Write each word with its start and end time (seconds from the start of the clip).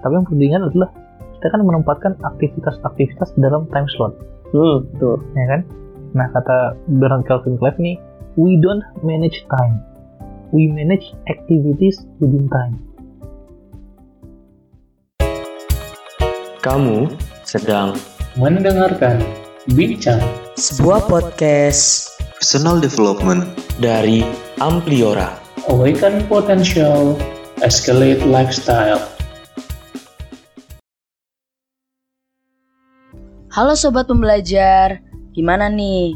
tapi 0.00 0.12
yang 0.16 0.24
perlu 0.24 0.38
diingat 0.40 0.62
adalah 0.72 0.90
kita 1.40 1.46
kan 1.56 1.60
menempatkan 1.64 2.12
aktivitas-aktivitas 2.20 3.32
dalam 3.40 3.64
time 3.72 3.88
slot. 3.96 4.12
Hmm, 4.52 4.84
betul. 4.92 5.24
ya 5.38 5.46
kan? 5.48 5.60
Nah 6.12 6.26
kata 6.34 6.76
Bernard 7.00 7.24
Calvin 7.24 7.56
Clive 7.56 7.78
nih 7.80 7.96
we 8.36 8.60
don't 8.60 8.84
manage 9.00 9.46
time. 9.48 9.80
We 10.50 10.66
manage 10.66 11.14
activities 11.30 12.02
within 12.18 12.50
time. 12.50 12.74
Kamu 16.60 17.08
sedang 17.46 17.96
mendengarkan 18.36 19.22
Bincang 19.72 20.20
sebuah 20.56 21.08
podcast. 21.08 22.10
Personal 22.40 22.80
Development 22.80 23.44
dari 23.76 24.24
Ampliora. 24.64 25.36
Awaken 25.68 26.24
Potential 26.24 27.12
Escalate 27.60 28.24
Lifestyle 28.24 29.04
Halo 33.50 33.74
sobat 33.74 34.06
pembelajar, 34.06 35.02
gimana 35.34 35.66
nih? 35.66 36.14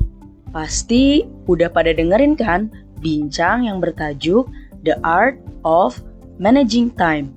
Pasti 0.55 1.27
udah 1.51 1.67
pada 1.67 1.91
dengerin 1.91 2.39
kan 2.39 2.71
bincang 3.03 3.67
yang 3.67 3.83
bertajuk 3.83 4.47
The 4.87 5.03
Art 5.03 5.43
of 5.67 5.99
Managing 6.39 6.95
Time. 6.95 7.35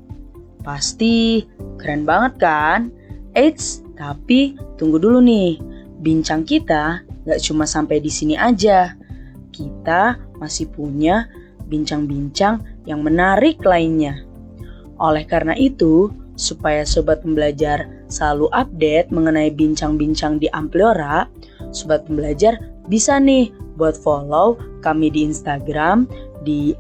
Pasti 0.61 1.41
keren 1.81 2.05
banget 2.05 2.37
kan? 2.37 2.93
Eits, 3.33 3.81
tapi 3.97 4.53
tunggu 4.77 5.01
dulu 5.01 5.17
nih. 5.17 5.57
Bincang 6.05 6.45
kita 6.45 7.01
nggak 7.25 7.41
cuma 7.41 7.65
sampai 7.65 7.97
di 7.97 8.13
sini 8.13 8.37
aja. 8.37 8.93
Kita 9.49 10.13
masih 10.37 10.69
punya 10.69 11.25
bincang-bincang 11.65 12.85
yang 12.85 13.01
menarik 13.01 13.65
lainnya. 13.65 14.21
Oleh 15.01 15.25
karena 15.25 15.57
itu, 15.57 16.13
supaya 16.37 16.85
sobat 16.85 17.25
pembelajar 17.25 17.96
selalu 18.07 18.47
update 18.55 19.11
mengenai 19.11 19.51
bincang-bincang 19.51 20.39
di 20.39 20.47
Ampliora, 20.55 21.27
sobat 21.75 22.07
pembelajar 22.07 22.55
bisa 22.87 23.19
nih 23.19 23.51
buat 23.75 23.99
follow 23.99 24.55
kami 24.81 25.11
di 25.11 25.27
Instagram 25.27 26.07
di 26.47 26.71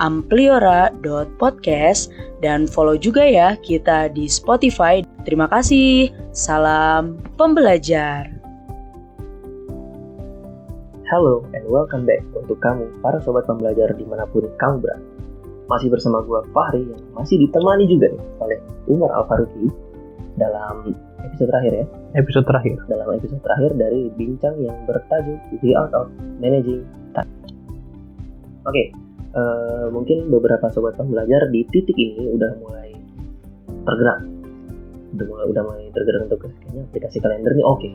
@ampliora.podcast 0.00 2.08
dan 2.40 2.64
follow 2.68 2.96
juga 2.96 3.24
ya 3.24 3.56
kita 3.60 4.08
di 4.12 4.28
Spotify. 4.28 5.02
Terima 5.24 5.48
kasih. 5.48 6.10
Salam 6.32 7.16
pembelajar. 7.36 8.36
Halo 11.06 11.46
and 11.54 11.62
welcome 11.70 12.02
back 12.02 12.18
untuk 12.34 12.58
kamu 12.58 12.90
para 12.98 13.22
sobat 13.22 13.46
pembelajar 13.46 13.94
di 13.94 14.02
mana 14.02 14.26
pun 14.26 14.42
kamu 14.58 14.82
berada. 14.82 15.06
Masih 15.70 15.90
bersama 15.90 16.22
gua 16.22 16.42
Fahri 16.50 16.82
yang 16.82 16.98
masih 17.14 17.38
ditemani 17.42 17.86
juga 17.86 18.10
nih 18.10 18.22
oleh 18.42 18.58
Umar 18.90 19.14
Al 19.14 19.22
Faruqi 19.30 19.70
dalam 20.36 20.92
episode 21.24 21.48
terakhir 21.48 21.72
ya. 21.72 21.86
episode 22.16 22.46
terakhir 22.46 22.76
Dalam 22.86 23.08
episode 23.16 23.42
terakhir 23.42 23.70
dari 23.76 24.12
bincang 24.14 24.54
yang 24.60 24.76
bertajuk 24.84 25.40
The 25.64 25.70
Art 25.74 25.92
of 25.96 26.12
Managing 26.38 26.84
Time. 27.16 27.32
Oke, 28.68 28.92
eh, 29.32 29.86
mungkin 29.90 30.28
beberapa 30.28 30.68
sobat 30.68 30.96
pembelajar 31.00 31.48
di 31.48 31.64
titik 31.72 31.96
ini 31.96 32.30
udah 32.36 32.50
mulai 32.60 32.92
tergerak, 33.86 34.20
udah 35.16 35.26
mulai, 35.26 35.44
udah 35.50 35.62
mulai 35.64 35.84
tergerak 35.94 36.20
untuk 36.28 36.38
kayaknya 36.44 36.82
aplikasi 36.92 37.18
kalender 37.22 37.52
nih 37.56 37.66
oke. 37.66 37.90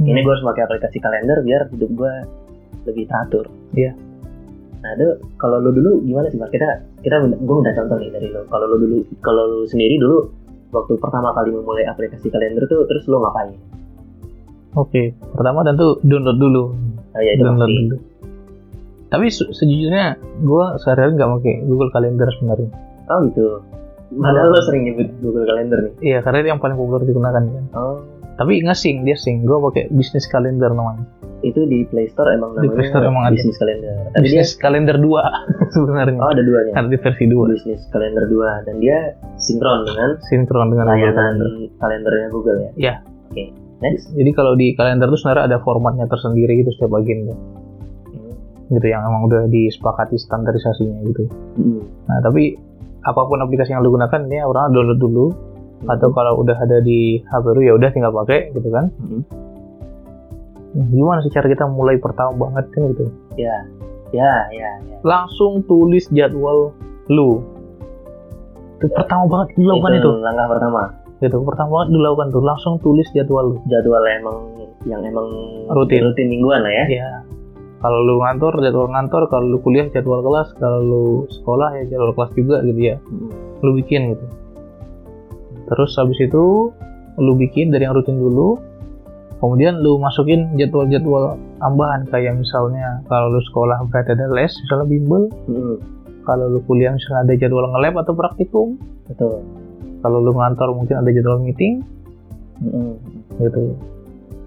Ini 0.00 0.20
gue 0.24 0.32
harus 0.32 0.44
pakai 0.46 0.64
aplikasi 0.64 0.96
kalender 1.02 1.44
biar 1.44 1.68
hidup 1.68 1.90
gue 1.92 2.14
lebih 2.88 3.04
teratur. 3.04 3.44
Iya. 3.76 3.92
Nah, 4.80 4.96
itu 4.96 5.08
kalau 5.36 5.60
lo 5.60 5.76
dulu 5.76 6.00
gimana 6.08 6.32
sih, 6.32 6.40
Mas? 6.40 6.48
Kita 6.48 6.64
kita 7.04 7.20
gue 7.20 7.54
minta 7.60 7.76
contoh 7.76 8.00
nih 8.00 8.08
dari 8.08 8.32
lo. 8.32 8.48
Kalau 8.48 8.64
lo 8.64 8.76
dulu, 8.80 8.96
kalau 9.20 9.42
lo 9.44 9.58
sendiri 9.68 10.00
dulu 10.00 10.24
waktu 10.70 10.92
pertama 10.98 11.34
kali 11.34 11.50
memulai 11.54 11.86
aplikasi 11.86 12.30
kalender 12.30 12.66
tuh, 12.66 12.86
terus 12.86 13.06
lo 13.10 13.22
ngapain? 13.22 13.54
Oke, 14.78 15.14
pertama 15.34 15.66
tentu 15.66 15.98
download 16.06 16.38
dulu. 16.38 16.64
Oh 17.10 17.20
ya 17.20 17.34
itu 17.34 17.42
download 17.42 17.66
pasti. 17.66 17.78
dulu. 17.82 17.96
Tapi 19.10 19.26
se- 19.26 19.50
sejujurnya 19.50 20.06
gue 20.46 20.64
sehari-hari 20.78 21.18
nggak 21.18 21.30
pakai 21.42 21.54
Google 21.66 21.90
Calendar 21.90 22.28
sebenarnya. 22.38 22.70
Oh 23.10 23.18
gitu. 23.26 23.46
Padahal 24.10 24.50
lo 24.50 24.60
sering 24.66 24.82
nyebut 24.86 25.08
Google 25.22 25.46
Calendar 25.46 25.78
nih. 25.86 25.92
Iya, 26.02 26.18
karena 26.22 26.42
itu 26.42 26.48
yang 26.54 26.62
paling 26.62 26.78
populer 26.78 27.02
digunakan 27.06 27.42
kan. 27.42 27.64
Oh, 27.74 28.02
Tapi 28.40 28.64
nggak 28.64 28.78
sing, 28.78 29.04
dia 29.04 29.12
sing. 29.14 29.44
Gue 29.44 29.60
pakai 29.60 29.92
Business 29.92 30.24
Calendar 30.24 30.72
namanya. 30.72 31.04
itu 31.40 31.64
di 31.64 31.88
Play 31.88 32.04
Store 32.12 32.28
emang 32.36 32.52
Di 32.52 32.68
namanya 32.68 32.72
Play 32.76 32.88
Store 32.92 33.04
emang 33.08 33.24
ada. 33.24 33.32
Business 33.32 33.56
Calendar. 33.56 33.92
Tapi 34.12 34.26
dia 34.28 34.40
Business 34.44 34.52
Calendar 34.56 34.96
2 35.00 35.08
sebenarnya. 35.76 36.18
oh 36.20 36.30
ada 36.32 36.42
duanya. 36.44 36.72
Ada 36.76 36.88
di 36.88 36.98
versi 37.00 37.24
2. 37.28 37.52
Business 37.52 37.82
Calendar 37.88 38.24
2 38.28 38.66
dan 38.68 38.74
dia 38.80 38.98
sinkron 39.40 39.80
dengan 39.88 40.10
Sinkron 40.24 40.68
dengan 40.68 40.84
layanan 40.88 41.16
Calendar. 41.16 41.48
kalendernya 41.80 42.28
Google 42.28 42.58
ya. 42.60 42.70
Iya. 42.76 42.94
Oke. 43.32 43.44
Next. 43.80 44.12
Jadi 44.12 44.30
kalau 44.36 44.52
di 44.52 44.76
kalender 44.76 45.08
tuh 45.08 45.16
sebenarnya 45.16 45.44
ada 45.48 45.58
formatnya 45.64 46.06
tersendiri 46.08 46.52
gitu 46.60 46.70
setiap 46.76 46.92
bagian 46.92 47.18
tuh. 47.28 47.38
Hmm. 48.12 48.32
Gitu 48.76 48.86
yang 48.92 49.00
emang 49.04 49.24
udah 49.24 49.48
disepakati 49.48 50.20
standarisasinya 50.20 51.00
gitu. 51.08 51.24
Hmm. 51.56 51.80
Nah, 52.04 52.20
tapi 52.20 52.52
apa 53.00 53.20
pun 53.24 53.40
aplikasi 53.40 53.72
yang 53.72 53.80
lu 53.80 53.96
gunakan 53.96 54.20
dia 54.28 54.44
orang 54.44 54.76
download 54.76 55.00
dulu 55.00 55.32
Hmm. 55.80 55.96
atau 55.96 56.12
kalau 56.12 56.44
udah 56.44 56.56
ada 56.60 56.84
di 56.84 57.24
HP 57.24 57.44
lu 57.56 57.60
ya 57.64 57.72
udah 57.72 57.88
tinggal 57.88 58.12
pakai 58.12 58.52
gitu 58.52 58.68
kan. 58.68 58.92
Hmm. 59.00 59.22
Nah, 60.70 60.86
Gimana 60.86 61.18
sih 61.24 61.32
cara 61.32 61.48
kita 61.50 61.66
mulai 61.66 61.96
pertama 61.98 62.36
banget 62.36 62.68
kan 62.70 62.82
gitu. 62.94 63.04
Ya, 63.34 63.66
ya, 64.14 64.32
ya, 64.54 64.70
ya. 64.86 64.96
Langsung 65.02 65.64
tulis 65.66 66.06
jadwal 66.12 66.76
lu. 67.10 67.42
Itu 68.78 68.86
pertama 68.92 69.26
banget 69.26 69.56
dilakukan 69.58 69.92
itu. 69.98 70.10
langkah 70.20 70.46
pertama. 70.52 70.82
Gitu, 71.20 71.36
pertama 71.44 71.68
banget 71.80 71.88
dilakukan 71.96 72.26
tuh 72.32 72.42
langsung 72.44 72.74
tulis 72.84 73.08
jadwal 73.16 73.44
lu. 73.50 73.56
Jadwal 73.66 74.04
emang 74.04 74.38
yang 74.88 75.02
emang 75.04 75.26
Rutin. 75.72 76.06
rutin 76.06 76.28
mingguan 76.28 76.64
lah 76.64 76.72
ya. 76.72 76.84
Ya. 76.88 77.10
Kalau 77.80 77.98
lu 78.04 78.20
ngantor 78.20 78.60
jadwal 78.60 78.92
ngantor, 78.92 79.28
kalau 79.32 79.56
lu 79.56 79.58
kuliah 79.64 79.88
jadwal 79.88 80.20
kelas, 80.20 80.52
kalau 80.60 80.80
lu 80.84 81.04
sekolah 81.32 81.80
ya 81.80 81.84
jadwal 81.88 82.12
kelas 82.12 82.32
juga 82.36 82.56
gitu 82.68 82.80
ya. 82.80 82.96
Hmm. 83.08 83.32
Lu 83.64 83.72
bikin 83.76 84.12
gitu. 84.16 84.24
Terus 85.70 85.90
habis 85.96 86.18
itu 86.18 86.74
lu 87.18 87.32
bikin 87.38 87.70
dari 87.70 87.86
yang 87.86 87.94
rutin 87.94 88.18
dulu. 88.18 88.58
Kemudian 89.40 89.80
lu 89.80 89.96
masukin 89.96 90.52
jadwal-jadwal 90.60 91.40
tambahan 91.62 92.04
kayak 92.12 92.36
misalnya 92.36 93.00
kalau 93.08 93.32
lu 93.32 93.40
sekolah 93.40 93.80
berarti 93.88 94.12
ada 94.12 94.28
les, 94.28 94.52
misalnya 94.52 94.86
bimbel. 94.90 95.22
Hmm. 95.48 95.76
Kalau 96.28 96.52
lu 96.52 96.60
kuliah 96.68 96.92
misalnya 96.92 97.24
ada 97.24 97.34
jadwal 97.40 97.64
nge-lab 97.72 97.94
atau 98.04 98.12
praktikum. 98.12 98.76
Betul. 99.08 99.40
Kalau 100.04 100.18
lu 100.20 100.36
ngantor 100.36 100.76
mungkin 100.76 101.00
ada 101.00 101.10
jadwal 101.14 101.40
meeting 101.40 101.80
Hmm. 102.60 103.00
gitu. 103.40 103.72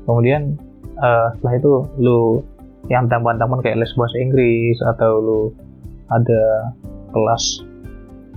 Kemudian 0.06 0.54
eh, 0.94 1.28
setelah 1.34 1.54
itu 1.58 1.72
lu 1.98 2.46
yang 2.92 3.10
tambahan-tambahan 3.10 3.66
kayak 3.66 3.80
les 3.82 3.94
bahasa 3.98 4.16
Inggris 4.22 4.78
atau 4.94 5.12
lu 5.18 5.42
ada 6.14 6.70
kelas 7.10 7.66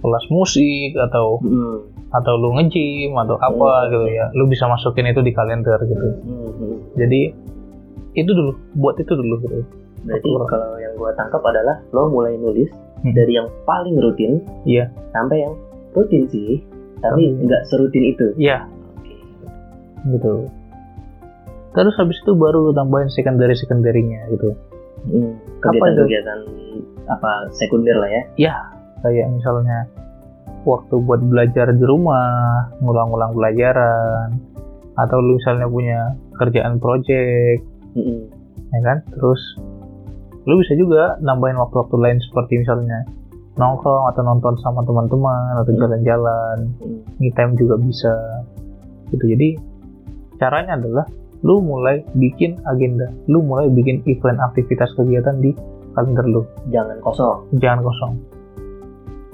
kelas 0.00 0.24
musik 0.32 0.97
atau 0.97 1.36
Hmm. 1.44 1.78
Atau 2.16 2.32
lu 2.34 2.56
nge-gym 2.56 3.12
atau 3.15 3.37
apa 3.37 3.69
Hmm. 3.69 3.91
gitu 3.93 4.06
ya 4.09 4.25
lu 4.32 4.44
bisa 4.47 4.65
masukin 4.66 5.06
itu 5.06 5.21
di 5.21 5.32
kalender 5.32 5.77
gitu 5.82 6.06
Hmm. 6.22 6.50
Hmm. 6.50 6.77
jadi 6.97 7.21
itu 8.16 8.31
dulu 8.31 8.53
buat 8.75 8.97
itu 8.97 9.12
dulu 9.12 9.37
gitu 9.43 9.59
Berarti 10.06 10.28
kalau 10.47 10.78
yang 10.78 10.94
gua 10.94 11.10
tangkap 11.12 11.43
adalah 11.43 11.82
lo 11.91 12.06
mulai 12.09 12.38
nulis 12.38 12.71
Hmm. 13.03 13.12
dari 13.12 13.37
yang 13.37 13.49
paling 13.65 13.99
rutin 13.99 14.41
Iya. 14.65 14.88
sampai 15.10 15.43
yang 15.43 15.53
rutin 15.93 16.25
sih, 16.31 16.62
tapi 16.99 17.28
Hmm. 17.28 17.44
nggak 17.44 17.62
serutin 17.69 18.04
itu. 18.09 18.27
ya 18.38 18.65
gitu 20.06 20.47
terus 21.75 21.93
habis 21.98 22.16
itu 22.16 22.33
baru 22.33 22.62
lu 22.62 22.72
tambahin 22.72 23.10
secondary 23.10 23.53
secondary-nya 23.53 24.31
gitu 24.31 24.54
Hmm. 25.06 25.38
Apa 25.62 25.87
itu? 25.87 26.03
Kegiatan-kegiatan 26.03 26.38
apa 27.06 27.31
sekunder 27.54 27.94
lah 27.94 28.10
ya. 28.10 28.22
kayak 29.04 29.27
misalnya 29.31 29.87
waktu 30.66 30.94
buat 30.99 31.22
belajar 31.22 31.71
di 31.71 31.84
rumah 31.87 32.27
ngulang-ngulang 32.82 33.33
pelajaran 33.33 34.28
atau 34.97 35.16
lu 35.18 35.39
misalnya 35.39 35.66
punya 35.66 36.01
kerjaan 36.34 36.77
project 36.77 37.63
Hmm. 37.95 38.28
ya 38.68 38.80
kan 38.83 38.98
terus 39.09 39.41
lu 40.45 40.60
bisa 40.60 40.74
juga 40.74 41.16
nambahin 41.18 41.57
waktu-waktu 41.57 41.97
lain 41.97 42.18
seperti 42.21 42.60
misalnya 42.60 43.09
nongkrong 43.57 44.13
atau 44.13 44.21
nonton 44.21 44.53
sama 44.60 44.83
teman-teman 44.83 45.57
atau 45.57 45.71
Hmm. 45.71 45.80
jalan-jalan 45.80 46.57
Hmm. 46.77 47.01
me 47.16 47.30
time 47.33 47.54
juga 47.54 47.78
bisa 47.78 48.13
gitu 49.09 49.24
jadi 49.24 49.57
caranya 50.36 50.77
adalah 50.77 51.07
lu 51.41 51.63
mulai 51.63 52.04
bikin 52.13 52.59
agenda 52.66 53.07
lu 53.27 53.41
mulai 53.41 53.71
bikin 53.71 54.03
event 54.04 54.36
aktivitas 54.42 54.92
kegiatan 54.92 55.39
di 55.39 55.54
kalender 55.92 56.27
lu 56.27 56.42
Jangan 56.68 57.01
kosong. 57.01 57.39
jangan 57.57 57.80
kosong 57.80 58.13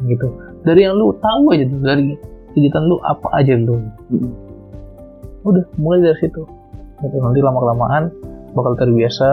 gitu 0.05 0.27
dari 0.63 0.81
yang 0.87 0.95
lu 0.95 1.15
tahu 1.19 1.55
aja 1.55 1.65
tuh 1.67 1.81
dari 1.83 2.15
kegiatan 2.55 2.83
lu 2.87 2.97
apa 3.03 3.29
aja 3.37 3.55
lu. 3.59 3.77
Hmm. 4.11 4.33
udah 5.43 5.65
mulai 5.79 5.99
dari 6.07 6.19
situ. 6.23 6.43
Gitu. 7.03 7.19
nanti 7.19 7.43
lama 7.43 7.59
kelamaan 7.59 8.05
bakal 8.55 8.79
terbiasa 8.79 9.27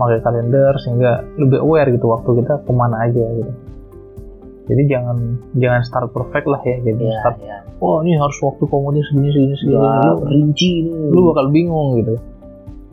pakai 0.00 0.24
kalender 0.24 0.72
sehingga 0.80 1.24
lebih 1.36 1.60
aware 1.60 1.92
gitu 1.92 2.08
waktu 2.08 2.40
kita 2.40 2.64
ke 2.64 2.72
mana 2.72 3.04
aja 3.04 3.20
gitu. 3.36 3.52
Jadi 4.66 4.82
jangan 4.90 5.16
jangan 5.60 5.80
start 5.84 6.08
perfect 6.10 6.48
lah 6.48 6.58
ya 6.64 6.80
jadi 6.82 7.02
ya 7.04 7.16
start 7.20 7.38
ya 7.44 7.56
oh 7.84 8.00
ini 8.00 8.16
harus 8.16 8.36
waktu 8.40 8.64
komodnya 8.64 9.04
segini 9.04 9.28
segini 9.28 9.54
segini. 9.60 9.76
Wah, 9.76 10.16
lu, 10.16 10.24
rinci 10.24 10.68
ini. 10.84 11.12
lu 11.12 11.20
bakal 11.32 11.52
bingung 11.52 12.00
gitu. 12.00 12.14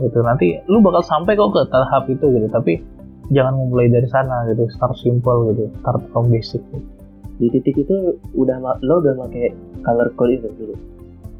Gitu 0.03 0.19
nanti 0.19 0.59
lu 0.67 0.83
bakal 0.83 1.01
sampai 1.05 1.39
kok 1.39 1.55
ke 1.55 1.61
tahap 1.71 2.03
itu 2.11 2.25
gitu 2.27 2.47
tapi 2.51 2.83
jangan 3.31 3.55
memulai 3.55 3.87
dari 3.87 4.07
sana 4.11 4.43
gitu. 4.51 4.67
Start 4.75 4.99
simple 4.99 5.55
gitu 5.55 5.71
start 5.79 6.03
from 6.11 6.27
basic 6.27 6.59
gitu. 6.75 7.02
Di 7.37 7.47
titik 7.49 7.75
itu 7.81 8.17
udah 8.37 8.61
lo 8.81 9.01
udah 9.01 9.13
pakai 9.25 9.51
color 9.81 10.09
code 10.13 10.37
itu 10.37 10.47
dulu? 10.53 10.75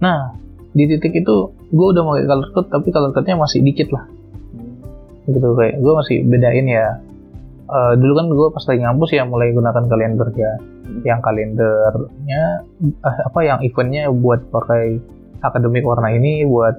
Nah 0.02 0.34
di 0.74 0.90
titik 0.90 1.14
itu 1.14 1.54
gue 1.54 1.88
udah 1.94 2.02
pakai 2.02 2.26
color 2.26 2.50
code 2.52 2.70
tapi 2.74 2.88
color 2.90 3.12
code-nya 3.14 3.38
masih 3.38 3.60
dikit 3.62 3.90
lah. 3.94 4.06
Gitu 5.30 5.40
kayak 5.40 5.78
gue 5.80 5.94
masih 5.94 6.18
bedain 6.26 6.68
ya. 6.68 6.88
Eh, 7.64 7.94
dulu 7.96 8.14
kan 8.20 8.26
gue 8.28 8.48
pas 8.52 8.64
lagi 8.68 8.80
ngampus 8.84 9.10
ya 9.16 9.24
mulai 9.24 9.54
gunakan 9.54 9.86
kalender 9.86 10.28
ya. 10.34 10.54
Yang 11.06 11.20
kalendernya 11.24 12.44
eh, 13.06 13.18
apa 13.30 13.40
yang 13.46 13.60
eventnya 13.62 14.10
buat 14.10 14.50
pakai 14.50 15.00
akademik 15.46 15.86
warna 15.86 16.10
ini 16.12 16.44
buat 16.44 16.76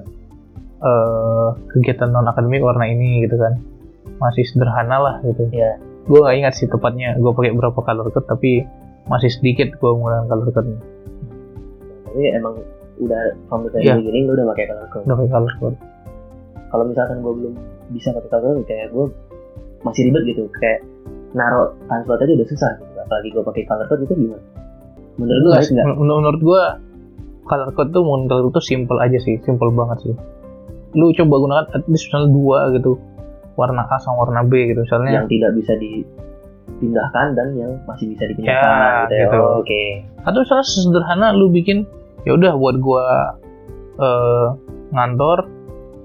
eh, 0.83 1.49
kegiatan 1.71 2.11
non 2.11 2.27
akademik 2.27 2.61
warna 2.61 2.85
ini 2.85 3.23
gitu 3.25 3.39
kan. 3.39 3.57
Masih 4.19 4.43
sederhana 4.43 4.99
lah 4.99 5.15
gitu. 5.23 5.47
Iya. 5.49 5.79
gue 6.05 6.21
nggak 6.21 6.37
ingat 6.37 6.53
sih 6.53 6.69
tepatnya 6.69 7.17
gue 7.17 7.33
pakai 7.33 7.57
berapa 7.57 7.81
color 7.81 8.13
code 8.13 8.29
tapi 8.29 8.61
masih 9.05 9.29
sedikit 9.29 9.69
gue 9.77 9.89
menggunakan 9.91 10.25
color 10.29 10.49
code 10.49 10.71
tapi 12.15 12.31
emang 12.31 12.55
udah 12.95 13.21
the 13.51 13.69
very 13.75 13.83
Iya. 13.91 13.99
beginning 13.99 14.23
lo 14.31 14.39
udah 14.39 14.47
pakai 14.55 14.65
color 14.71 14.87
code. 14.87 15.03
Udah 15.03 15.15
pakai 15.19 15.31
color 15.35 15.53
code. 15.59 15.77
Kalau 16.71 16.83
misalkan 16.87 17.17
gue 17.19 17.33
belum 17.35 17.53
bisa 17.91 18.09
pakai 18.15 18.29
color 18.31 18.43
code 18.55 18.67
kayak 18.71 18.87
gue 18.95 19.05
masih 19.83 20.01
ribet 20.07 20.23
gitu. 20.31 20.43
Kayak 20.63 20.79
naruh 21.35 21.75
slot 22.07 22.23
aja 22.23 22.31
udah 22.31 22.47
susah 22.47 22.71
gitu. 22.79 22.99
Apalagi 23.03 23.27
gue 23.35 23.43
pakai 23.43 23.63
color 23.67 23.85
code 23.91 24.01
itu 24.07 24.13
gimana? 24.15 24.43
Menurut 25.19 25.41
lu 25.43 25.49
sih, 25.59 25.73
nggak? 25.75 25.85
Menurut, 25.91 26.17
menurut 26.23 26.41
gue 26.41 26.63
color 27.45 27.69
code 27.75 27.91
tuh 27.91 28.03
menurut 28.07 28.51
tuh 28.55 28.63
simple 28.63 28.97
aja 29.03 29.17
sih 29.19 29.35
simple 29.43 29.69
banget 29.75 29.97
sih. 30.07 30.15
Lu 30.95 31.11
coba 31.11 31.35
gunakan 31.43 31.65
at 31.75 31.83
least 31.91 32.07
misalnya 32.07 32.31
dua 32.31 32.59
gitu. 32.79 32.95
Warna 33.59 33.87
A 33.87 33.95
sama 33.99 34.27
warna 34.27 34.43
B 34.43 34.71
gitu 34.71 34.83
misalnya 34.83 35.23
yang 35.23 35.27
tidak 35.31 35.51
bisa 35.55 35.75
dipindahkan 36.67 37.27
dan 37.33 37.47
yang 37.55 37.71
masih 37.85 38.11
bisa 38.11 38.23
dipindahkan 38.25 38.59
Ya, 38.59 39.05
gitu 39.05 39.13
ya 39.13 39.25
gitu. 39.25 39.37
Oh, 39.37 39.53
oke 39.59 39.83
atau 40.21 40.39
misalnya 40.41 40.65
sederhana 40.65 41.27
lu 41.31 41.47
bikin 41.49 41.77
ya 42.23 42.33
udah 42.33 42.53
buat 42.55 42.75
gua 42.77 43.05
eh, 43.95 44.47
ngantor 44.91 45.47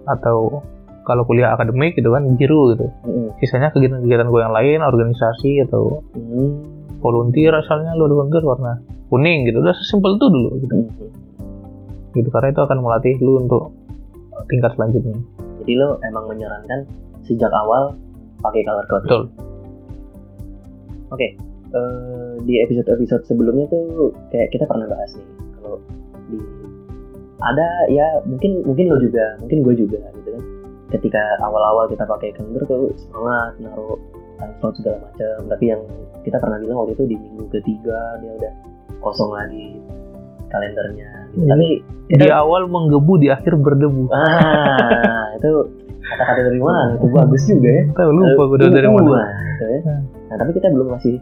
atau 0.07 0.61
kalau 1.03 1.23
kuliah 1.25 1.51
akademik 1.51 1.95
gitu 1.95 2.11
kan 2.11 2.23
biru 2.35 2.73
gitu 2.73 2.87
Mm-mm. 3.03 3.35
sisanya 3.39 3.71
kegiatan-kegiatan 3.71 4.27
gue 4.27 4.41
yang 4.41 4.53
lain 4.53 4.79
organisasi 4.81 5.65
atau 5.65 6.05
Hmm. 6.13 6.61
volunteer 7.01 7.51
asalnya 7.53 7.97
lu 7.97 8.07
volunteer 8.07 8.45
warna 8.45 8.79
kuning 9.09 9.43
gitu 9.43 9.59
udah 9.59 9.75
sesimpel 9.75 10.15
itu 10.15 10.27
dulu 10.29 10.51
gitu 10.61 10.75
Hmm. 10.77 11.11
gitu 12.13 12.29
karena 12.29 12.51
itu 12.51 12.61
akan 12.61 12.79
melatih 12.79 13.15
lu 13.19 13.41
untuk 13.41 13.73
tingkat 14.47 14.71
selanjutnya 14.75 15.17
jadi 15.65 15.73
lo 15.79 15.89
emang 16.03 16.25
menyarankan 16.27 16.85
sejak 17.23 17.51
awal 17.51 17.97
pakai 18.39 18.63
color 18.63 18.87
code 18.87 19.05
betul 19.05 19.23
Eh, 21.71 22.35
di 22.43 22.59
episode-episode 22.67 23.31
sebelumnya 23.31 23.71
tuh 23.71 24.11
kayak 24.35 24.51
kita 24.51 24.67
pernah 24.67 24.91
bahas 24.91 25.15
nih 25.15 25.29
kalau 25.55 25.79
di 26.27 26.39
ada 27.39 27.69
ya 27.87 28.07
mungkin 28.27 28.67
mungkin 28.67 28.91
lo 28.91 28.99
juga 28.99 29.39
mungkin 29.39 29.63
gue 29.63 29.75
juga 29.87 30.03
gitu 30.19 30.29
kan. 30.35 30.43
Ketika 30.91 31.23
awal-awal 31.39 31.87
kita 31.87 32.03
pakai 32.03 32.35
kalender 32.35 32.67
tuh 32.67 32.91
semangat 32.99 33.55
naruh 33.63 33.95
time 34.43 34.55
slot 34.59 34.75
segala 34.83 34.99
macam. 34.99 35.47
Tapi 35.47 35.65
yang 35.71 35.83
kita 36.27 36.43
pernah 36.43 36.59
bilang 36.59 36.83
waktu 36.83 36.99
itu 36.99 37.05
di 37.15 37.17
minggu 37.23 37.45
ketiga 37.55 38.19
dia 38.19 38.33
udah 38.35 38.53
kosong 38.99 39.31
lagi 39.31 39.79
kalendernya. 40.51 41.31
Gitu. 41.39 41.47
Jadi, 41.47 41.71
tapi 42.11 42.19
di 42.19 42.29
awal 42.35 42.67
menggebu 42.67 43.15
di 43.23 43.31
akhir 43.31 43.55
berdebu. 43.63 44.11
Ah 44.11 45.39
itu 45.39 45.71
kata-kata 46.03 46.51
dari 46.51 46.59
mana? 46.59 46.99
Itu 46.99 47.07
bagus 47.15 47.47
juga 47.47 47.71
ya. 47.71 47.85
Tahu 47.95 48.11
lupa 48.11 48.43
gue 48.51 48.59
dari 48.75 48.91
mana. 48.91 49.23
gitu 49.55 49.65
ya. 49.71 50.19
Nah 50.31 50.37
tapi 50.39 50.51
kita 50.55 50.71
belum 50.71 50.95
ngasih 50.95 51.19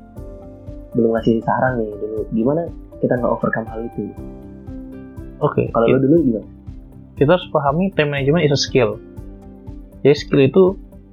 belum 0.92 1.10
ngasih 1.16 1.40
saran 1.44 1.80
nih 1.80 1.90
dulu 1.96 2.20
gimana 2.32 2.62
kita 3.00 3.12
nggak 3.16 3.32
overcome 3.32 3.68
hal 3.68 3.80
itu. 3.84 4.08
oke 5.40 5.62
Kalau 5.72 5.86
lo 5.86 5.98
dulu 6.00 6.16
gimana? 6.24 6.48
kita 7.18 7.34
harus 7.34 7.46
pahami 7.50 7.90
time 7.98 8.14
management 8.14 8.46
is 8.46 8.54
a 8.54 8.60
skill. 8.60 8.94
Jadi 10.06 10.14
skill 10.14 10.42
itu 10.46 10.64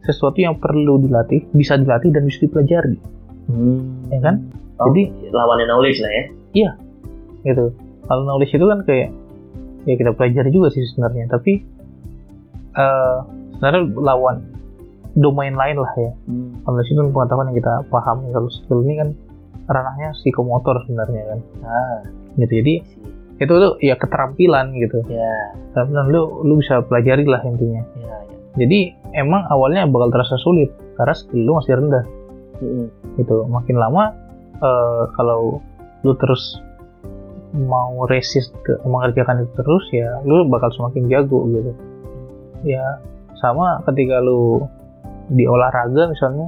sesuatu 0.05 0.37
yang 0.37 0.61
perlu 0.61 1.01
dilatih, 1.01 1.49
bisa 1.49 1.81
dilatih 1.81 2.13
dan 2.13 2.29
bisa 2.29 2.45
dipelajari, 2.45 2.93
ya 4.13 4.19
kan? 4.21 4.45
Oh, 4.77 4.93
Jadi 4.93 5.09
lawannya 5.33 5.65
knowledge 5.65 5.97
lah 6.05 6.11
ya. 6.53 6.71
gitu. 7.41 7.73
Kalau 8.05 8.21
knowledge 8.21 8.53
itu 8.53 8.65
kan 8.69 8.85
kayak 8.85 9.09
ya 9.89 9.93
kita 9.97 10.13
pelajari 10.13 10.53
juga 10.53 10.69
sih 10.69 10.85
sebenarnya, 10.93 11.25
tapi 11.25 11.65
eh 12.77 13.17
sebenarnya 13.57 13.81
lawan 13.97 14.45
domain 15.15 15.55
lain 15.55 15.79
lah 15.79 15.93
ya. 15.95 16.11
Knowledge 16.67 16.91
itu 16.91 16.99
kan 16.99 17.07
pengetahuan 17.15 17.45
yang 17.51 17.57
kita 17.63 17.73
paham. 17.87 18.17
Kalau 18.29 18.49
skill 18.51 18.83
ini 18.83 18.93
kan 18.99 19.09
ranahnya 19.65 20.13
psikomotor 20.19 20.75
sebenarnya 20.85 21.23
kan. 21.33 21.39
Ah, 21.65 21.99
Gitu. 22.35 22.51
Jadi 22.61 22.73
itu 23.35 23.51
tuh 23.51 23.73
ya 23.79 23.95
keterampilan 23.99 24.75
gitu. 24.75 24.99
ya, 25.07 25.31
Keterampilan 25.71 26.05
lu 26.11 26.21
lu 26.43 26.53
bisa 26.59 26.83
pelajari 26.83 27.23
lah 27.27 27.39
intinya. 27.47 27.83
ya, 27.99 28.15
ya. 28.27 28.37
Jadi 28.55 28.79
emang 29.15 29.43
awalnya 29.51 29.87
bakal 29.87 30.11
terasa 30.11 30.35
sulit 30.39 30.71
karena 30.99 31.15
skill 31.15 31.43
lu 31.43 31.51
masih 31.59 31.75
rendah 31.79 32.03
Mm-mm. 32.63 32.87
gitu. 33.19 33.43
Makin 33.47 33.75
lama 33.79 34.11
eh, 34.59 35.03
kalau 35.15 35.59
lu 36.03 36.11
terus 36.19 36.59
mau 37.55 38.03
resist 38.11 38.51
ke 38.67 38.75
mengerjakan 38.83 39.47
itu 39.47 39.51
terus 39.63 39.85
ya 39.95 40.19
lu 40.27 40.43
bakal 40.51 40.67
semakin 40.75 41.07
jago 41.07 41.47
gitu. 41.55 41.71
Ya 42.67 42.99
sama 43.39 43.79
ketika 43.87 44.19
lu 44.19 44.63
di 45.27 45.43
olahraga 45.43 46.07
misalnya 46.07 46.47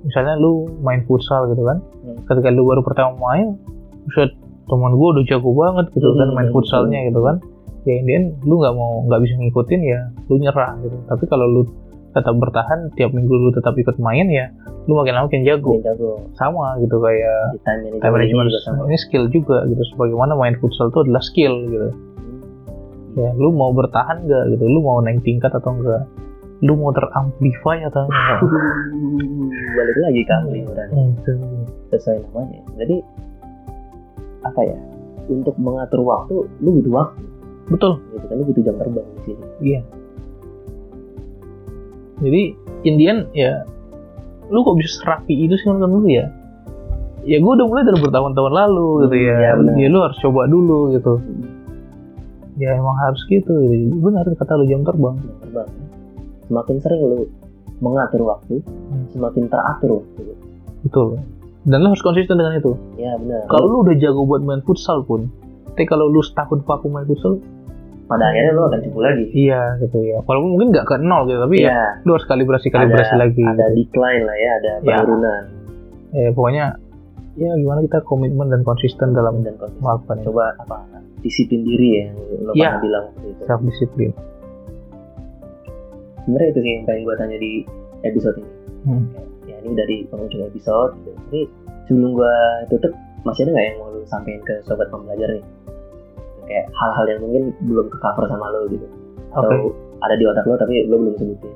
misalnya 0.00 0.34
lu 0.34 0.66
main 0.80 1.02
futsal 1.04 1.46
gitu 1.48 1.62
kan. 1.62 1.78
Hmm. 2.02 2.18
Ketika 2.24 2.48
lu 2.48 2.64
baru 2.64 2.82
pertama 2.82 3.14
main, 3.16 3.58
buset 4.04 4.30
teman 4.64 4.92
gue 4.92 5.08
udah 5.12 5.24
jago 5.24 5.50
banget 5.52 5.86
gitu 5.92 6.08
kan 6.14 6.28
main 6.32 6.46
Hmm. 6.46 6.54
futsalnya 6.54 6.98
gitu 7.06 7.20
kan. 7.20 7.36
Ya 7.82 7.94
in 7.94 8.04
the 8.04 8.12
end, 8.12 8.26
lu 8.42 8.58
nggak 8.58 8.72
mau 8.72 9.02
nggak 9.04 9.20
bisa 9.22 9.34
ngikutin 9.36 9.80
ya 9.82 10.00
lu 10.24 10.34
nyerah 10.36 10.76
gitu. 10.80 10.96
Tapi 11.04 11.24
kalau 11.24 11.46
lu 11.46 11.62
tetap 12.08 12.34
bertahan 12.34 12.88
tiap 12.94 13.12
minggu 13.12 13.30
lu 13.30 13.50
tetap 13.50 13.74
ikut 13.74 13.94
main 13.98 14.26
ya 14.26 14.48
lu 14.88 14.96
makin 14.96 15.12
lama 15.12 15.28
makin 15.28 15.44
jago 15.44 15.76
Makin 15.76 15.84
jago. 15.86 16.10
sama 16.32 16.80
gitu 16.80 16.96
kayak 16.98 17.52
Di 17.52 17.60
time 17.60 17.78
management, 17.84 18.00
time 18.00 18.14
management 18.16 18.40
ini 18.40 18.48
juga 18.48 18.60
sama. 18.64 18.80
ini 18.82 18.96
skill 18.98 19.24
juga 19.28 19.56
gitu 19.68 19.82
sebagaimana 19.92 20.32
main 20.32 20.56
futsal 20.56 20.88
itu 20.88 21.04
adalah 21.04 21.20
skill 21.20 21.54
gitu 21.68 21.88
ya 23.14 23.28
lu 23.34 23.50
mau 23.50 23.70
bertahan 23.70 24.24
nggak 24.24 24.44
gitu 24.50 24.64
lu 24.64 24.80
mau 24.80 24.98
naik 24.98 25.20
tingkat 25.20 25.52
atau 25.52 25.68
enggak 25.70 26.08
lu 26.58 26.74
mau 26.74 26.90
teramplify 26.90 27.78
atau 27.84 28.02
enggak 28.04 28.38
balik 29.76 29.96
lagi 30.00 30.20
ke 30.20 30.32
amplifier 30.32 30.86
Gitu. 30.90 31.32
sesuai 31.88 32.18
namanya. 32.24 32.60
Jadi 32.76 32.96
apa 34.42 34.60
ya? 34.62 34.78
Untuk 35.28 35.54
mengatur 35.56 36.02
waktu, 36.02 36.34
lu 36.58 36.80
butuh 36.80 36.92
waktu. 36.94 37.22
betul 37.68 38.00
Gitu 38.10 38.24
kan, 38.24 38.34
lu 38.34 38.44
butuh 38.44 38.62
jam 38.62 38.74
terbang 38.76 39.06
di 39.06 39.20
sini. 39.24 39.44
jadi 42.18 42.42
Indian 42.82 43.18
ya 43.30 43.62
lu 44.48 44.64
kok 44.64 44.74
bisa 44.74 44.98
serapi 44.98 45.34
itu 45.36 45.54
sih 45.54 45.68
menurut 45.68 46.02
lu 46.02 46.08
ya 46.08 46.26
ya 47.22 47.36
gue 47.36 47.52
udah 47.52 47.66
mulai 47.68 47.84
dari 47.84 48.00
bertahun-tahun 48.00 48.50
lalu 48.50 48.86
gitu 49.04 49.14
Hmm, 49.14 49.26
ya 49.28 49.34
ya 49.36 49.50
ya 49.76 49.86
lu 49.86 49.98
harus 50.00 50.18
coba 50.18 50.48
dulu 50.48 50.96
gitu 50.96 51.14
ya 52.56 52.74
emang 52.74 52.96
harus 52.98 53.20
gitu 53.28 53.52
benar 54.00 54.24
kata 54.24 54.52
lu 54.56 54.64
jam 54.64 54.82
terbang 54.82 55.14
jam 55.14 55.36
terbang. 55.44 55.68
Semakin 56.48 56.76
sering 56.78 57.00
lu 57.00 57.28
mengatur 57.78 58.26
waktu, 58.26 58.58
Hmm. 58.58 59.04
semakin 59.08 59.46
teratur 59.46 60.00
waktu. 60.00 60.22
betul 60.80 61.18
dan 61.64 61.78
lu 61.78 61.88
harus 61.88 62.00
konsisten 62.00 62.34
dengan 62.34 62.54
itu 62.54 62.70
Ya 62.94 63.14
benar. 63.14 63.44
kalau 63.46 63.66
lu 63.68 63.76
udah 63.82 63.94
jago 63.94 64.22
buat 64.24 64.40
main 64.40 64.62
futsal 64.62 65.02
pun 65.02 65.26
tapi 65.68 65.84
kalau 65.84 66.06
lu 66.06 66.18
setahun 66.18 66.62
vakum 66.62 66.90
main 66.90 67.04
futsal 67.04 67.42
pada 68.06 68.24
akhirnya 68.24 68.52
lu 68.52 68.62
akan 68.64 68.78
cukup 68.80 69.00
lagi. 69.04 69.26
iya 69.32 69.74
gitu 69.76 69.98
ya 70.00 70.18
walaupun 70.20 70.48
mungkin 70.50 70.68
nggak 70.70 70.86
ke 70.86 70.94
nol 70.98 71.22
gitu 71.24 71.38
tapi 71.40 71.56
ya 71.58 71.66
Iya, 71.68 71.82
lu 72.00 72.10
harus 72.12 72.24
kalibrasi 72.24 72.66
kalibrasi 72.68 73.10
ada, 73.10 73.20
lagi 73.20 73.42
ada 73.42 73.64
gitu. 73.68 73.76
decline 73.76 74.22
lah 74.22 74.36
ya, 74.36 74.50
ada 74.54 74.70
Ya. 74.70 74.96
penurunan 74.96 75.42
ya 76.08 76.28
pokoknya 76.32 76.64
ya 77.36 77.50
gimana 77.54 77.78
kita 77.80 77.98
komitmen 78.02 78.46
dan 78.48 78.62
konsisten 78.62 79.08
dalam 79.12 79.34
dan 79.40 79.54
konsisten. 79.56 79.82
melakukan 79.84 80.16
Coba 80.24 80.44
apa? 80.56 80.76
Disiplin 81.18 81.62
diri 81.62 81.88
ya, 81.92 82.06
lo 82.40 82.50
Iya. 82.52 82.70
pernah 82.70 82.80
bilang 82.80 83.04
itu. 83.20 83.42
self 83.44 83.60
disiplin 83.62 84.10
Sebenarnya 86.28 86.48
itu 86.52 86.60
sih 86.60 86.70
yang 86.76 86.84
pengen 86.84 87.02
gue 87.08 87.14
tanya 87.16 87.36
di 87.40 87.52
episode 88.04 88.36
ini. 88.36 88.52
Hmm. 88.84 89.04
Ya 89.48 89.56
ini 89.64 89.72
dari 89.72 89.96
pengunjung 90.12 90.44
episode. 90.44 90.92
Gitu. 91.00 91.10
Tapi 91.16 91.40
sebelum 91.88 92.10
gue 92.12 92.34
tutup, 92.68 92.92
masih 93.24 93.48
ada 93.48 93.50
nggak 93.56 93.64
yang 93.64 93.76
mau 93.80 93.88
lu 93.96 94.04
sampaikan 94.04 94.44
ke 94.44 94.54
sobat 94.68 94.92
pembelajar 94.92 95.28
nih? 95.32 95.44
Kayak 96.44 96.66
hal-hal 96.76 97.04
yang 97.08 97.20
mungkin 97.24 97.42
belum 97.64 97.86
ke 97.88 97.96
cover 97.96 98.28
sama 98.28 98.52
lo 98.52 98.68
gitu. 98.68 98.84
oke 99.32 99.40
Atau 99.40 99.72
ada 100.04 100.14
di 100.20 100.24
otak 100.28 100.44
lo 100.44 100.60
tapi 100.60 100.84
lo 100.84 101.00
belum 101.00 101.16
sebutin. 101.16 101.52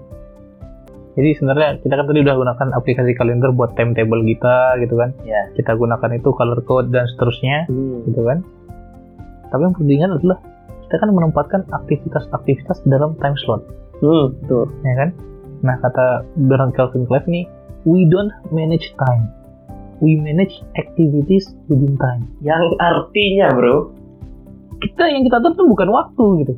Jadi 1.13 1.29
sebenarnya 1.37 1.69
kita 1.85 1.93
kan 1.93 2.09
tadi 2.09 2.25
udah 2.25 2.37
gunakan 2.41 2.69
aplikasi 2.73 3.13
kalender 3.13 3.53
buat 3.53 3.77
timetable 3.77 4.25
kita 4.25 4.81
gitu 4.81 4.97
kan. 4.97 5.13
Ya. 5.29 5.53
Kita 5.53 5.77
gunakan 5.77 6.17
itu 6.17 6.33
color 6.33 6.65
code 6.65 6.89
dan 6.89 7.05
seterusnya 7.13 7.69
Hmm. 7.69 8.09
gitu 8.09 8.25
kan. 8.25 8.41
Tapi 9.53 9.61
yang 9.69 9.77
penting 9.77 10.01
adalah 10.01 10.41
kita 10.89 10.97
kan 10.97 11.09
menempatkan 11.13 11.61
aktivitas-aktivitas 11.69 12.89
dalam 12.89 13.13
time 13.21 13.37
slot, 13.37 13.65
Hmm, 14.03 14.35
betul. 14.37 14.67
ya 14.83 14.95
kan? 14.99 15.09
Nah 15.63 15.79
kata 15.79 16.07
Bernard 16.37 16.75
Calvin 16.75 17.07
Clive 17.07 17.27
nih, 17.27 17.45
we 17.85 18.03
don't 18.05 18.35
manage 18.51 18.91
time, 18.99 19.31
we 19.99 20.19
manage 20.19 20.59
activities 20.75 21.55
within 21.67 21.95
time. 21.97 22.27
Yang 22.41 22.75
artinya, 22.77 23.55
Bro. 23.55 23.95
Kita 24.77 25.07
yang 25.07 25.23
kita 25.23 25.39
atur 25.39 25.55
tuh 25.55 25.71
bukan 25.71 25.87
waktu 25.89 26.25
gitu, 26.43 26.55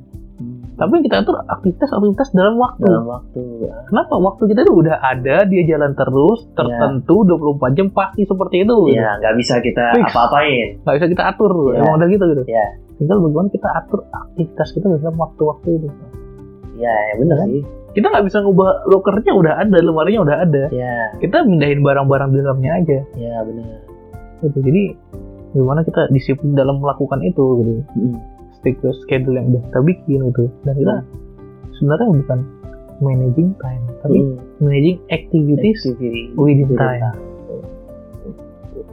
tapi 0.74 0.90
yang 0.90 1.04
kita 1.04 1.20
atur 1.20 1.36
aktivitas-aktivitas 1.44 2.32
dalam 2.32 2.56
waktu. 2.56 2.82
dalam 2.82 3.04
waktu 3.04 3.40
ah, 3.68 3.84
Kenapa 3.84 4.16
waktu 4.16 4.42
kita 4.48 4.64
itu 4.64 4.72
udah 4.74 4.96
ada, 4.96 5.44
dia 5.44 5.62
jalan 5.68 5.92
terus, 5.92 6.48
tertentu 6.56 7.22
24 7.22 7.76
jam 7.76 7.92
pasti 7.92 8.24
seperti 8.24 8.64
itu. 8.64 8.72
gitu. 8.88 8.96
ya 8.96 9.20
nggak 9.20 9.34
bisa 9.36 9.60
kita 9.60 10.00
apa-apain. 10.00 10.80
Nggak 10.80 10.94
bisa 10.96 11.06
kita 11.12 11.24
atur, 11.28 11.52
Iya. 11.68 11.84
emang 11.84 11.94
udah 12.00 12.08
gitu 12.08 12.24
gitu. 12.26 12.42
Iya. 12.48 12.66
Tinggal 12.96 13.16
bagaimana 13.20 13.48
kita 13.52 13.68
atur 13.70 14.00
aktivitas 14.08 14.68
kita 14.72 14.86
dalam 14.88 15.14
waktu-waktu 15.14 15.68
itu. 15.76 15.88
Ya, 16.74 16.90
ya 16.90 17.14
benar 17.16 17.36
Kan? 17.38 17.48
Kita 17.94 18.06
nggak 18.10 18.26
bisa 18.26 18.42
ngubah 18.42 18.90
lokernya 18.90 19.32
udah 19.32 19.54
ada, 19.62 19.78
lemarinya 19.78 20.20
udah 20.26 20.36
ada. 20.42 20.64
Ya, 20.68 21.14
Kita 21.16 21.46
mindahin 21.46 21.78
barang-barang 21.80 22.34
di 22.34 22.38
dalamnya 22.42 22.70
aja. 22.74 22.98
ya 23.14 23.36
benar. 23.46 23.78
Gitu. 24.42 24.58
Jadi 24.60 24.82
gimana 25.54 25.86
kita 25.86 26.10
disiplin 26.10 26.52
dalam 26.52 26.82
melakukan 26.82 27.22
itu 27.22 27.44
gitu. 27.62 27.72
Hmm. 27.94 28.18
Stick 28.58 28.82
to 28.82 28.90
schedule 28.98 29.38
yang 29.38 29.46
udah 29.48 29.62
kita 29.62 29.78
bikin 29.80 30.18
gitu. 30.28 30.50
Dan 30.66 30.74
kita 30.74 30.94
sebenarnya 31.72 32.06
bukan 32.18 32.38
managing 32.98 33.50
time, 33.58 33.82
tapi 34.02 34.18
Hmm. 34.18 34.36
managing 34.58 34.98
activities 35.08 35.78
Activity 35.86 36.34
within 36.34 36.66
within 36.66 36.74
time. 36.74 37.14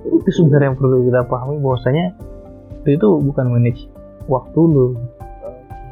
itu 0.01 0.29
sebenarnya 0.31 0.73
yang 0.73 0.77
perlu 0.77 1.07
kita 1.07 1.21
pahami 1.25 1.57
bahwasanya 1.57 2.05
itu 2.83 3.07
bukan 3.21 3.45
manage 3.49 3.89
waktu 4.25 4.59
lu 4.59 4.97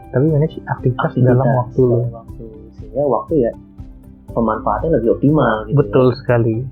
tapi 0.09 0.25
manage 0.25 0.57
aktivitas, 0.65 1.13
Aktivitas 1.13 1.27
dalam 1.29 1.47
waktu. 1.53 1.81
lu 1.85 1.97
waktu. 2.09 2.43
Sehingga 2.77 3.03
waktu 3.05 3.33
ya 3.45 3.51
pemanfaatnya 4.29 4.89
lebih 5.01 5.09
optimal 5.17 5.65
gitu. 5.65 5.77
betul 5.77 6.07
sekali. 6.17 6.65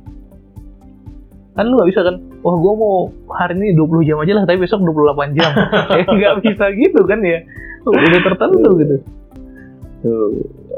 Kan 1.54 1.70
lu 1.70 1.82
gak 1.82 1.90
bisa 1.90 2.02
kan 2.06 2.16
wah 2.46 2.54
gua 2.54 2.74
mau 2.78 2.96
hari 3.34 3.58
ini 3.58 3.74
20 3.74 4.06
jam 4.06 4.18
aja 4.22 4.34
lah 4.38 4.44
tapi 4.46 4.62
besok 4.62 4.82
28 4.86 5.38
jam. 5.38 5.52
Ya 5.94 6.06
nggak 6.18 6.36
bisa 6.46 6.66
gitu 6.74 7.02
kan 7.06 7.20
ya. 7.22 7.42
Udah 7.88 8.22
tertentu 8.22 8.70
gitu. 8.78 8.96
Tuh, 9.98 10.30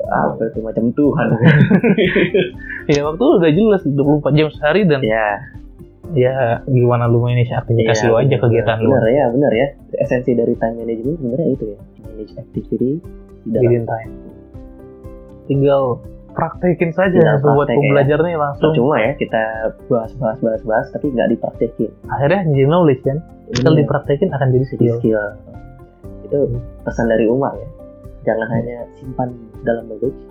apa 0.07 0.47
itu 0.47 0.59
macam 0.63 0.85
Tuhan. 0.95 1.27
ya 2.95 3.03
waktu 3.03 3.23
udah 3.23 3.51
jelas 3.51 3.83
24 3.83 4.39
jam 4.39 4.47
sehari 4.55 4.87
dan 4.87 5.03
ya, 5.03 5.25
ya 6.11 6.63
gimana 6.65 7.05
lu 7.05 7.21
manage 7.21 7.53
aktivitas 7.53 8.01
lu 8.03 8.17
aja 8.17 8.35
kegiatan 8.37 8.77
lu 8.81 8.89
Benar 8.89 9.07
ya, 9.09 9.25
benar 9.29 9.51
ya. 9.53 9.67
Esensi 9.99 10.33
dari 10.33 10.57
time 10.57 10.81
management 10.81 11.17
sebenarnya 11.21 11.47
itu 11.53 11.65
ya. 11.69 11.79
Manage 12.09 12.33
activity 12.35 12.91
di 13.39 13.49
dalam 13.49 13.63
within 13.65 13.85
time 13.85 14.11
tinggal 15.49 15.97
praktekin 16.29 16.93
saja 16.93 17.41
buat 17.41 17.65
praktek 17.65 17.73
ya. 17.73 17.81
pembelajar 17.81 18.17
nih 18.21 18.35
langsung 18.37 18.69
Percuma 18.69 18.95
ya 19.01 19.11
kita 19.17 19.41
bahas 19.89 20.13
bahas 20.21 20.37
bahas 20.39 20.61
bahas 20.61 20.87
tapi 20.93 21.09
nggak 21.09 21.29
dipraktekin. 21.33 21.89
akhirnya 22.05 22.45
jadi 22.53 22.65
knowledge 22.69 23.01
kan 23.01 23.17
kalau 23.49 23.73
Iya. 23.75 23.81
dipraktekin 23.81 24.29
akan 24.29 24.47
jadi 24.53 24.65
skill 24.69 24.95
skill. 25.01 25.17
Itu 26.29 26.37
pesan 26.85 27.09
dari 27.09 27.25
Umar 27.25 27.57
ya. 27.57 27.65
Jangan 28.29 28.47
hanya 28.53 28.85
simpan 29.01 29.33
dalam 29.65 29.89
knowledge, 29.89 30.21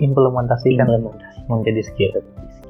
implementasikan 0.00 0.88
implementasi 0.88 1.40
menjadi 1.44 1.82
skill 1.84 2.10
menjadi 2.16 2.52
skill. 2.56 2.61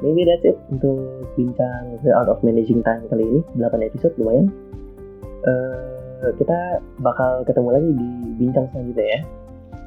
Maybe 0.00 0.24
that's 0.24 0.44
it 0.44 0.56
untuk 0.72 1.28
bincang 1.36 2.00
The 2.00 2.10
Art 2.16 2.32
of 2.32 2.40
Managing 2.40 2.80
Time 2.80 3.04
kali 3.12 3.24
ini 3.24 3.40
8 3.56 3.84
episode 3.84 4.16
lumayan. 4.16 4.48
Eh, 5.44 6.30
kita 6.36 6.80
bakal 7.00 7.44
ketemu 7.44 7.68
lagi 7.68 7.90
di 7.96 8.08
bincang 8.40 8.64
selanjutnya 8.72 9.06
ya. 9.06 9.20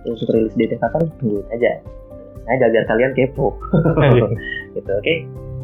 Untuk 0.09 0.29
rilis 0.29 0.53
date 0.53 0.77
kapan 0.77 1.09
tungguin 1.17 1.45
aja. 1.49 1.81
Aja 2.45 2.65
biar 2.69 2.85
kalian 2.85 3.11
kepo. 3.17 3.55
gitu 4.77 4.91
oke 4.93 5.15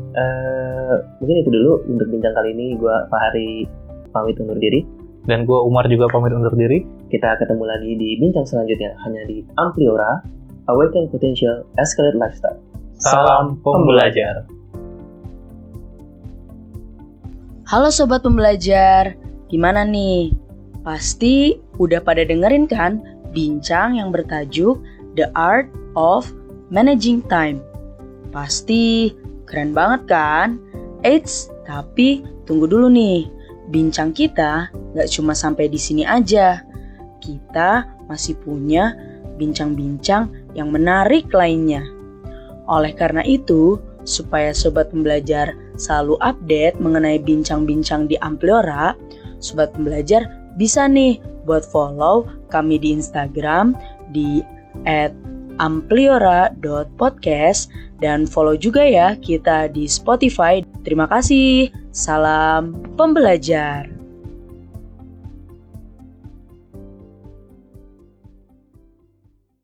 Eh, 0.10 0.96
mungkin 1.22 1.46
itu 1.46 1.50
dulu 1.54 1.86
untuk 1.86 2.10
bincang 2.10 2.34
kali 2.34 2.50
ini 2.58 2.74
gua 2.82 3.06
Fahri 3.14 3.70
pamit 4.10 4.42
undur 4.42 4.58
diri 4.58 4.82
dan 5.30 5.46
gue 5.46 5.60
Umar 5.62 5.86
juga 5.86 6.10
pamit 6.10 6.34
undur 6.34 6.50
diri 6.58 6.82
kita 7.14 7.38
ketemu 7.38 7.64
lagi 7.70 7.92
di 7.94 8.18
bincang 8.18 8.42
selanjutnya 8.42 8.98
hanya 9.06 9.22
di 9.30 9.46
Ampliora 9.62 10.18
Awaken 10.66 11.14
Potential 11.14 11.62
Escalate 11.78 12.18
Lifestyle 12.18 12.58
salam 13.00 13.56
pembelajar 13.64 14.44
Halo 17.70 17.94
sobat 17.94 18.26
pembelajar, 18.26 19.14
gimana 19.46 19.86
nih? 19.86 20.34
Pasti 20.82 21.54
udah 21.78 22.02
pada 22.02 22.26
dengerin 22.26 22.66
kan 22.66 22.98
bincang 23.30 24.02
yang 24.02 24.10
bertajuk 24.10 24.82
The 25.14 25.30
Art 25.38 25.70
of 25.94 26.26
Managing 26.74 27.22
Time. 27.30 27.62
Pasti 28.34 29.14
keren 29.46 29.78
banget 29.78 30.10
kan? 30.10 30.58
Eits, 31.06 31.54
tapi 31.70 32.26
tunggu 32.50 32.66
dulu 32.66 32.90
nih. 32.90 33.30
Bincang 33.70 34.18
kita 34.18 34.74
nggak 34.98 35.10
cuma 35.14 35.38
sampai 35.38 35.70
di 35.70 35.78
sini 35.78 36.10
aja. 36.10 36.66
Kita 37.22 37.86
masih 38.10 38.34
punya 38.42 38.98
bincang-bincang 39.38 40.58
yang 40.58 40.74
menarik 40.74 41.30
lainnya. 41.30 41.99
Oleh 42.70 42.94
karena 42.94 43.26
itu, 43.26 43.82
supaya 44.06 44.54
sobat 44.54 44.94
pembelajar 44.94 45.58
selalu 45.76 46.16
update 46.22 46.78
mengenai 46.78 47.18
bincang-bincang 47.20 48.06
di 48.06 48.14
Ampliora, 48.22 48.94
sobat 49.42 49.74
pembelajar 49.74 50.30
bisa 50.56 50.86
nih 50.86 51.18
buat 51.50 51.66
follow 51.66 52.30
kami 52.54 52.78
di 52.78 52.94
Instagram 52.94 53.74
di 54.14 54.46
@ampliora.podcast 55.60 57.68
dan 58.00 58.24
follow 58.30 58.56
juga 58.56 58.86
ya 58.86 59.18
kita 59.20 59.68
di 59.74 59.90
Spotify. 59.90 60.62
Terima 60.88 61.04
kasih. 61.10 61.68
Salam 61.92 62.80
pembelajar. 62.96 63.99